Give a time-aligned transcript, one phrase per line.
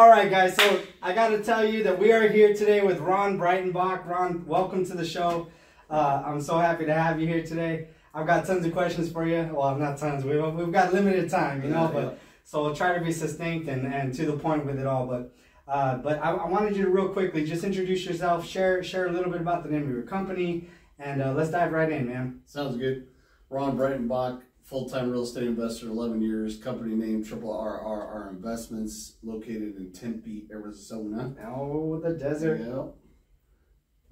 [0.00, 0.56] All right, guys.
[0.56, 4.06] So I got to tell you that we are here today with Ron Breitenbach.
[4.06, 5.48] Ron, welcome to the show.
[5.90, 7.88] Uh, I'm so happy to have you here today.
[8.14, 9.50] I've got tons of questions for you.
[9.52, 10.24] Well, not tons.
[10.24, 13.92] We've, we've got limited time, you know, but so we'll try to be succinct and,
[13.92, 15.06] and to the point with it all.
[15.06, 15.34] But
[15.68, 19.12] uh, but I, I wanted you to real quickly just introduce yourself, share share a
[19.12, 22.40] little bit about the name of your company, and uh, let's dive right in, man.
[22.46, 23.06] Sounds good.
[23.50, 24.40] Ron Breitenbach,
[24.70, 31.34] full-time real estate investor, 11 years, company name Triple RRR Investments, located in Tempe, Arizona.
[31.44, 32.60] Oh, the desert.
[32.60, 32.94] Yep,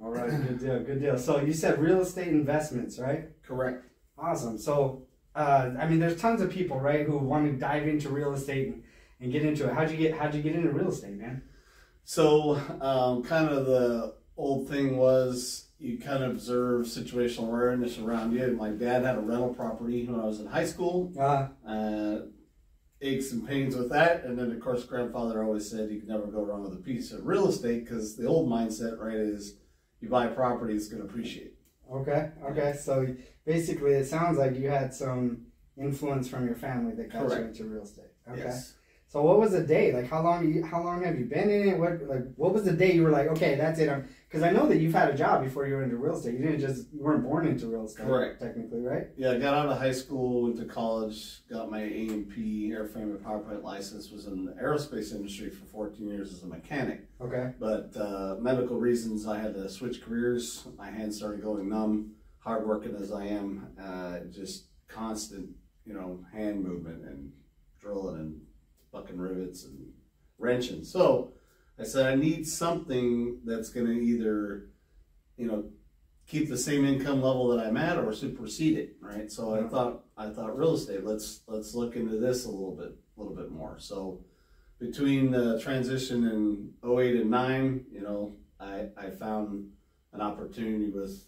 [0.00, 1.16] All right, good deal, good deal.
[1.16, 3.28] So you said real estate investments, right?
[3.44, 3.84] correct.
[4.18, 4.58] Awesome.
[4.58, 8.32] So, uh, I mean, there's tons of people, right, who want to dive into real
[8.32, 8.82] estate and,
[9.20, 9.74] and get into it.
[9.74, 11.40] How'd you get How'd you get into real estate, man?
[12.02, 18.32] So, um, kind of the old thing was you kind of observe situational awareness around
[18.32, 18.56] you.
[18.58, 21.12] My dad had a rental property when I was in high school.
[21.18, 22.22] Uh, Uh,
[23.00, 24.24] aches and pains with that.
[24.24, 27.12] And then, of course, grandfather always said you can never go wrong with a piece
[27.12, 29.54] of real estate because the old mindset, right, is
[30.00, 31.54] you buy a property, it's going to appreciate.
[31.92, 32.74] okay, okay.
[32.76, 33.06] So
[33.46, 37.64] basically, it sounds like you had some influence from your family that got you into
[37.64, 38.06] real estate.
[38.28, 38.40] Okay.
[38.40, 38.74] Yes.
[39.10, 39.90] So what was the day?
[39.92, 41.78] Like how long you how long have you been in it?
[41.78, 43.90] What like what was the day you were like, okay, that's it.
[44.28, 46.34] Because I know that you've had a job before you were into real estate.
[46.34, 48.04] You didn't just you weren't born into real estate.
[48.04, 48.38] Correct.
[48.38, 49.06] Technically, right?
[49.16, 53.24] Yeah, I got out of high school, went to college, got my A&P airframe and
[53.24, 57.08] power plant license, was in the aerospace industry for 14 years as a mechanic.
[57.18, 57.52] Okay.
[57.58, 60.66] But uh, medical reasons, I had to switch careers.
[60.76, 62.12] My hands started going numb.
[62.40, 65.48] Hardworking as I am, uh, just constant,
[65.86, 67.32] you know, hand movement and
[67.80, 68.40] drilling and
[68.92, 69.92] bucking rivets and
[70.38, 70.84] wrenching.
[70.84, 71.32] So
[71.78, 74.70] I said, I need something that's going to either,
[75.36, 75.70] you know,
[76.26, 79.30] keep the same income level that I'm at or supersede it, right?
[79.32, 79.70] So I Mhm.
[79.70, 81.04] thought, I thought real estate.
[81.04, 83.78] Let's let's look into this a little bit, a little bit more.
[83.78, 84.24] So
[84.78, 89.70] between the transition in 08 and 9, you know, I, I found
[90.12, 91.24] an opportunity with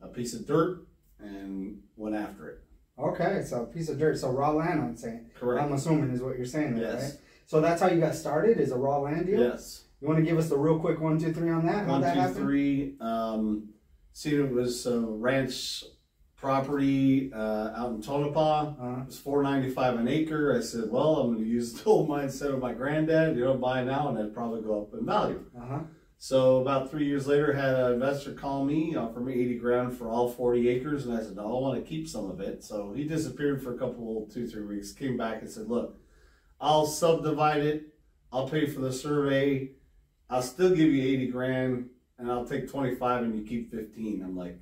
[0.00, 0.86] a piece of dirt
[1.18, 2.64] and went after it.
[2.98, 3.42] Okay.
[3.44, 4.18] So a piece of dirt.
[4.18, 4.80] So raw land.
[4.80, 5.30] I'm saying.
[5.38, 5.64] Correct.
[5.64, 7.02] I'm assuming is what you're saying there, yes.
[7.02, 7.20] right?
[7.46, 8.58] So that's how you got started.
[8.58, 9.40] Is a raw land deal.
[9.40, 9.84] Yes.
[10.00, 11.84] You want to give us the real quick one, two, three on that?
[11.86, 12.36] How One, that two, happened?
[12.36, 12.94] three.
[13.00, 13.70] Um,
[14.12, 15.82] see, it was a ranch
[16.36, 18.74] property uh, out in Tonopah.
[18.80, 20.56] Uh, It was four ninety five an acre.
[20.56, 23.36] I said, well, I'm going to use the old mindset of my granddad.
[23.36, 25.44] You know, buy now and it'd probably go up in value.
[25.60, 25.78] uh huh.
[26.20, 30.08] So about three years later, had an investor call me, offer me eighty grand for
[30.08, 32.64] all forty acres, and I said, no, I want to keep some of it.
[32.64, 34.90] So he disappeared for a couple, two, three weeks.
[34.92, 35.96] Came back and said, look,
[36.60, 37.94] I'll subdivide it.
[38.32, 39.70] I'll pay for the survey.
[40.28, 44.20] I'll still give you eighty grand, and I'll take twenty five, and you keep fifteen.
[44.22, 44.58] I'm like,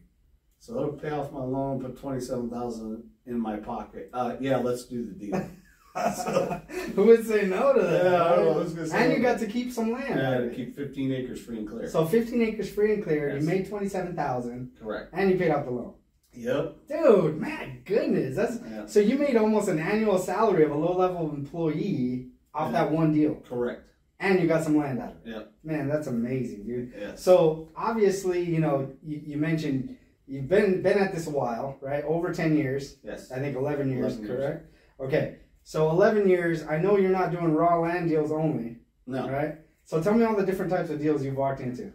[0.60, 4.10] so that'll pay off my loan, put twenty seven thousand in my pocket.
[4.12, 5.50] Uh, yeah, let's do the deal.
[6.16, 6.60] So-
[6.94, 8.04] Who would say no to that?
[8.04, 8.56] Yeah, I right?
[8.56, 10.18] was gonna say- and you got to keep some land.
[10.20, 11.88] Had to keep fifteen acres free and clear.
[11.88, 13.30] So 15 acres free and clear.
[13.34, 13.42] Yes.
[13.42, 15.10] You made 27,000, Correct.
[15.12, 15.94] and you paid off the loan.
[16.32, 16.76] Yep.
[16.88, 18.84] Dude, my goodness, that's Yeah.
[18.86, 22.84] so you made almost an annual salary of a low level employee off Yeah.
[22.84, 23.82] that one deal, Correct.
[24.20, 25.30] and you got some land out of it.
[25.30, 25.42] Yeah.
[25.64, 26.92] Man, that's amazing, dude.
[26.98, 27.22] Yes.
[27.22, 29.96] So obviously, you know, you, you mentioned
[30.26, 32.04] you've been been at this a while, right?
[32.04, 32.96] Over 10 years.
[33.02, 33.30] Yes.
[33.32, 34.38] I think 11 years, 11 years.
[34.38, 34.72] correct?
[35.00, 35.36] Okay.
[35.68, 36.62] So 11 years.
[36.62, 39.28] I know you're not doing raw land deals only, No.
[39.28, 39.56] right?
[39.82, 41.92] So tell me all the different types of deals you've walked into.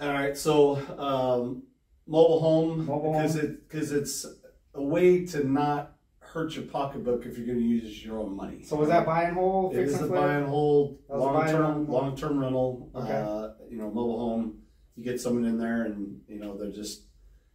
[0.00, 0.36] All right.
[0.36, 1.62] So um,
[2.08, 4.26] mobile home Mobile because it because it's
[4.74, 8.64] a way to not hurt your pocketbook if you're going to use your own money.
[8.64, 11.16] So was that buy and hold, It fix is and a buy and hold, That
[11.18, 11.88] was a buy long term, hold.
[11.88, 12.90] long term rental.
[12.92, 13.12] Okay.
[13.24, 14.58] Uh, you know, mobile home.
[14.96, 17.02] You get someone in there, and you know they're just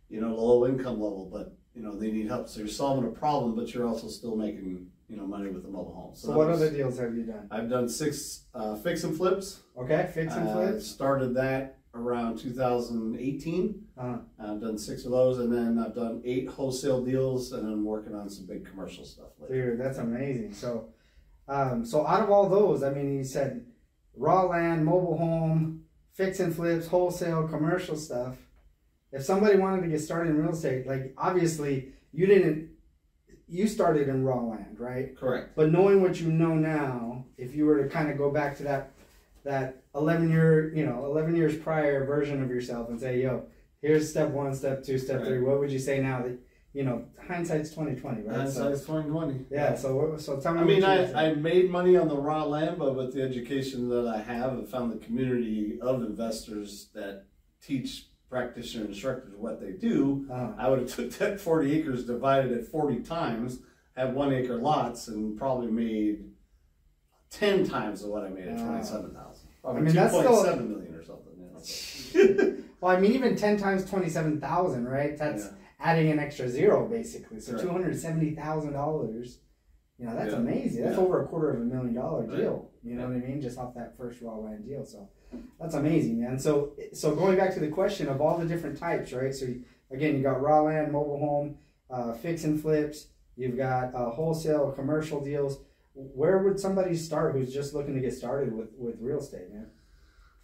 [0.09, 2.47] you know low income level, but you know they need help.
[2.47, 5.69] So you're solving a problem, but you're also still making you know money with the
[5.69, 6.15] mobile home.
[6.15, 7.47] So that what was- other deals have you done?
[7.51, 9.59] I've done six uh, fix and flips.
[9.77, 10.87] Okay, fix and Uh, flips.
[10.87, 13.83] started that around 2018.
[13.97, 14.17] Uh-huh.
[14.39, 18.15] I've done six of those, and then I've done eight wholesale deals, and I'm working
[18.15, 19.71] on some big commercial stuff later.
[19.75, 20.53] Dude, that's amazing.
[20.53, 20.85] So,
[21.49, 23.65] um, so out of all those, I mean, you said
[24.15, 28.37] raw land, mobile home, fix and flips, wholesale, commercial stuff.
[29.11, 32.69] If somebody wanted to get started in real estate, like obviously you didn't,
[33.51, 35.15] you started in raw land, right?
[35.17, 35.49] Correct.
[35.55, 38.63] But knowing what you know now, if you were to kind of go back to
[38.63, 38.91] that,
[39.43, 43.43] that eleven year, you know, eleven years prior version of yourself and say, "Yo,
[43.81, 45.27] here's step one, step two, step Right.
[45.27, 45.39] three.
[45.41, 46.37] What would you say now that
[46.73, 48.37] you know hindsight's twenty twenty, right?
[48.37, 49.45] That's So- size 2020.
[49.51, 49.75] yeah.
[49.75, 50.61] So so tell me.
[50.61, 51.15] I mean, what you would say.
[51.15, 54.57] I, I made money on the raw land, but with the education that I have,
[54.57, 57.25] I found the community of investors that
[57.61, 58.07] teach
[58.41, 60.25] practitioner instructors what they do.
[60.31, 63.59] Uh, I would have took that 40 acres, divided it 40 times,
[63.95, 66.31] had one acre lots, and probably made
[67.29, 69.49] ten times of what I made at seven thousand.
[69.63, 71.27] I mean, two that's point still- seven million or something.
[71.61, 72.55] So.
[72.81, 75.15] Well, I mean, even ten times twenty-seven thousand, right?
[75.15, 75.51] That's Yeah.
[75.79, 77.39] adding an extra zero, basically.
[77.39, 77.63] So Correct.
[77.67, 79.37] two hundred seventy thousand dollars.
[79.99, 80.39] You know, that's Yeah.
[80.39, 80.83] amazing.
[80.85, 81.03] That's Yeah.
[81.03, 82.37] over a quarter of a million dollar Right.
[82.37, 82.71] deal.
[82.81, 83.07] You know Yeah.
[83.09, 83.39] what I mean?
[83.39, 84.83] Just off that first raw land deal.
[84.83, 85.07] So
[85.59, 86.39] that's amazing, man.
[86.39, 89.33] So, so going back to the question of all the different types, right?
[89.33, 91.57] So you- again, you got raw land, mobile home,
[91.89, 93.07] uh, fix and flips.
[93.35, 95.59] You've got uh, wholesale, commercial deals.
[95.93, 99.67] Where would somebody start who's just looking to get started with with real estate, man?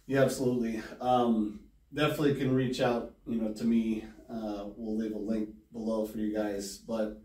[0.06, 0.82] Yeah, absolutely.
[1.00, 1.60] Um,
[1.92, 4.04] definitely can reach out, you know, to me.
[4.28, 6.78] Uh, we'll leave a link below for you guys.
[6.78, 7.20] But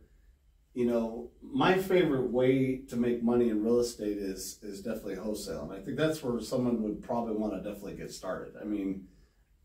[0.73, 5.63] you know, my favorite way to make money in real estate is is definitely wholesale,
[5.63, 8.53] and I think that's where someone would probably want to definitely get started.
[8.59, 9.05] I mean,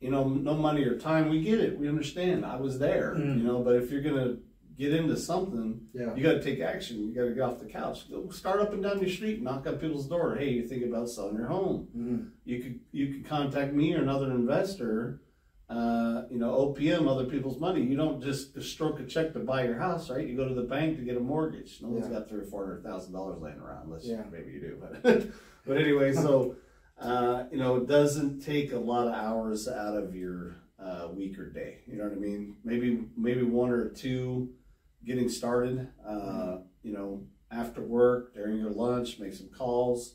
[0.01, 2.45] you know, no money or time, we get it, we understand.
[2.45, 3.39] I was there, Mm.
[3.39, 4.37] you know, but if you're gonna
[4.77, 6.15] get into something, Yeah.
[6.15, 7.01] you got to take action.
[7.09, 8.09] You got to get off the couch.
[8.09, 10.37] Go start up and down your street, knock on people's door.
[10.37, 11.89] Hey, you think about selling your home?
[11.97, 12.31] Mhm.
[12.45, 15.21] you could you could contact me or another investor.
[15.69, 17.83] Uh, you know, OPM, other people's money.
[17.83, 20.27] You don't just stroke a check to buy your house, right?
[20.27, 21.81] You go to the bank to get a mortgage.
[21.83, 22.15] No one's Yeah.
[22.21, 24.23] got three or four hundred thousand dollars laying around, unless Yeah.
[24.33, 24.79] maybe you do.
[24.81, 25.27] But
[25.67, 26.57] but anyway, so
[26.99, 31.39] uh, you know, it doesn't take a lot of hours out of your uh, week
[31.39, 31.81] or day.
[31.87, 32.57] You know what I mean?
[32.65, 34.49] Maybe maybe one or two
[35.05, 35.89] getting started.
[36.07, 40.15] Uh, you know, after work, during your lunch, make some calls.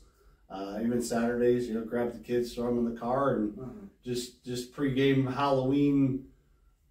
[0.50, 3.70] Uh, even Saturdays, you know, grab the kids, throw them in the car, and Uh-huh.
[4.04, 6.26] Just just pregame Halloween,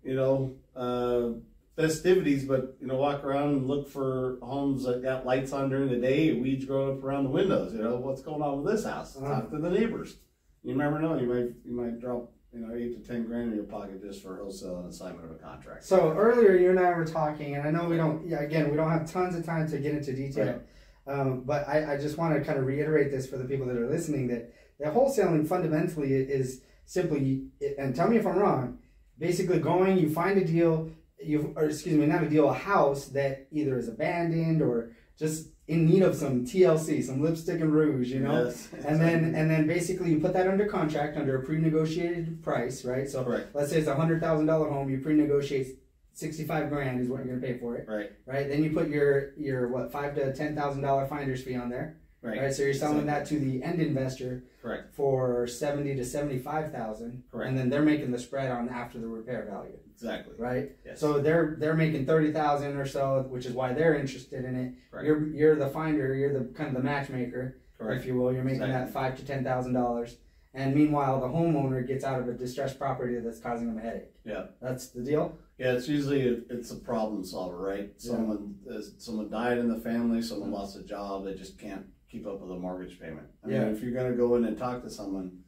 [0.03, 1.39] you know, uh,
[1.75, 2.45] festivities.
[2.45, 5.97] But you know, walk around and look for homes that got lights on during the
[5.97, 7.73] day, weeds growing up around the windows.
[7.73, 9.15] You know, what's going on with this house?
[9.15, 9.27] Uh-huh.
[9.27, 10.17] Talk to the neighbors.
[10.63, 11.17] You never know.
[11.19, 14.23] You might you might drop you know eight to ten grand in your pocket just
[14.23, 15.83] for wholesale and assignment of a contract.
[15.83, 18.27] So earlier, you and I were talking, and I know we don't.
[18.27, 20.61] Yeah, again, we don't have tons of time to get into detail.
[21.05, 23.75] Um, but I, I just want to kind of reiterate this for the people that
[23.75, 27.47] are listening that that wholesaling fundamentally is simply,
[27.77, 28.79] and tell me if I'm wrong.
[29.19, 30.89] Basically, going, you find a deal,
[31.23, 35.49] you or excuse me, not a deal, a house that either is abandoned or just
[35.67, 38.45] in need of some TLC, some lipstick and rouge, you know.
[38.45, 38.67] Yes.
[38.85, 43.07] And then and then basically you put that under contract under a pre-negotiated price, right?
[43.09, 43.53] So Correct.
[43.55, 45.79] let's say it's a hundred thousand dollar home, you pre-negotiate
[46.11, 48.11] sixty five grand is what you're gonna pay for it, Right.
[48.25, 48.49] right?
[48.49, 51.97] Then you put your your what five to ten thousand dollar finder's fee on there,
[52.23, 52.39] Right.
[52.41, 52.53] right?
[52.53, 54.95] So you're selling that to the end investor Correct.
[54.95, 57.49] for seventy to seventy five thousand, Correct.
[57.49, 60.33] and then they're making the spread on after the repair value, Exactly.
[60.37, 60.71] right?
[60.85, 60.99] Yes.
[61.01, 64.73] So they're they're making thirty thousand or so, which is why they're interested in it.
[64.91, 65.05] Right.
[65.05, 67.99] You're you're the finder, you're the kind of the matchmaker Correct.
[68.01, 68.31] if you will.
[68.31, 68.85] You're making Exactly.
[68.85, 70.15] that five to ten thousand dollars,
[70.53, 74.13] and meanwhile, the homeowner gets out of a distressed property that's causing them a headache.
[74.23, 74.45] Yeah.
[74.61, 75.37] That's the deal.
[75.57, 77.91] Yeah, it's usually a, it's a problem solver, right?
[77.99, 78.11] Yeah.
[78.11, 82.27] Someone uh, someone died in the family, someone lost a job, they just can't keep
[82.27, 83.27] up with a mortgage payment.
[83.43, 83.65] I Yeah.
[83.65, 85.43] mean, if you're gonna go in and talk to someone,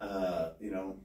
[0.00, 0.96] uh, you know,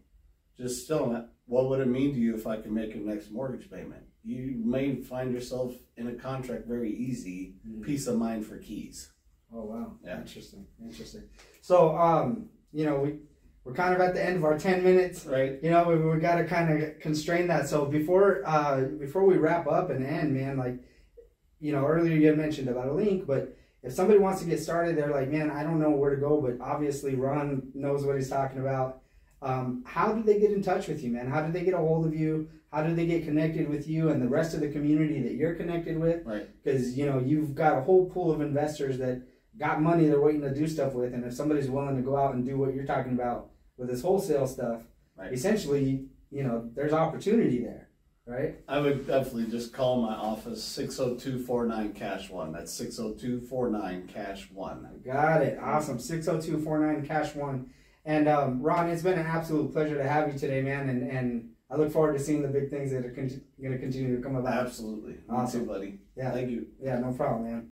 [0.57, 3.69] just still, what would it mean to you if I can make your next mortgage
[3.69, 4.03] payment.
[4.23, 9.11] You may find yourself in a contract very easy, peace of mind for keys.
[9.53, 9.97] Oh wow.
[10.03, 10.21] Yeah.
[10.21, 10.65] Interesting.
[10.81, 11.23] Interesting.
[11.61, 13.19] So, um, you know, we
[13.65, 15.25] we're kind of at the end of our ten minutes.
[15.25, 15.61] Right.
[15.61, 17.67] You know, we, we got to kind of constrain that.
[17.67, 20.77] So before uh before we wrap up and end, man, like,
[21.59, 24.59] you know, earlier you had mentioned about a link, but if somebody wants to get
[24.62, 28.15] started, they're like, man, I don't know where to go, but obviously Ron knows what
[28.15, 29.01] he's talking about.
[29.41, 31.27] Um, how do they get in touch with you, man?
[31.27, 32.50] How do they get a hold of you?
[32.72, 35.53] How do they get connected with you and the rest of the community that you're
[35.53, 36.25] connected with?
[36.25, 36.48] Right.
[36.63, 39.22] Because you know you've got a whole pool of investors that
[39.60, 42.34] got money they're waiting to do stuff with, and if somebody's willing to go out
[42.34, 44.81] and do what you're talking about with this wholesale stuff,
[45.15, 45.31] Right.
[45.31, 47.83] essentially, you know, there's opportunity there,
[48.25, 48.56] right?
[48.68, 52.51] I would definitely just call my office 60249 cash one.
[52.53, 54.88] That's 60249 cash one.
[55.06, 55.60] Got it.
[55.62, 56.00] Awesome.
[56.00, 57.70] 60249 Cash One.
[58.06, 60.89] And um, Ron, it's been an absolute pleasure to have you today, man.
[60.89, 63.80] And, and I look forward to seeing the big things that are con- going to
[63.80, 64.65] continue to come about.
[64.65, 65.15] Absolutely.
[65.30, 65.65] Awesome.
[65.65, 66.00] Buddy.
[66.15, 66.32] Yeah.
[66.32, 66.68] Thank you.
[66.82, 67.62] Yeah, no problem, man.